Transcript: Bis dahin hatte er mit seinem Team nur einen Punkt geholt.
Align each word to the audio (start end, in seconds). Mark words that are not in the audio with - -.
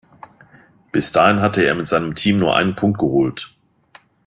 Bis 0.91 1.11
dahin 1.11 1.41
hatte 1.43 1.61
er 1.63 1.75
mit 1.75 1.87
seinem 1.87 2.15
Team 2.15 2.39
nur 2.39 2.55
einen 2.55 2.73
Punkt 2.75 2.97
geholt. 2.97 3.49